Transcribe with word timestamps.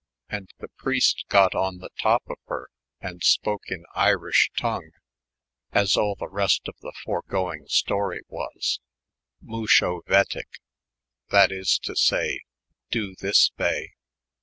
& 0.25 0.29
the 0.31 0.67
preist 0.83 1.27
got 1.27 1.53
on 1.53 1.77
the 1.77 1.91
top 2.01 2.23
of 2.27 2.39
her, 2.47 2.69
and 3.01 3.21
Bpok 3.21 3.59
in 3.67 3.83
Irish 3.93 4.49
tongue 4.57 4.89
(as 5.73 5.95
all 5.95 6.15
the 6.15 6.27
rest 6.27 6.67
of 6.67 6.73
the 6.81 6.91
foi^[o]ing 7.05 7.67
storie 7.69 8.23
was) 8.27 8.79
MoasHO 9.45 10.01
vetich, 10.07 10.59
that 11.29 11.51
is 11.51 11.77
to 11.83 11.95
say, 11.95 12.39
doe 12.89 13.13
this 13.19 13.51
vay. 13.59 13.91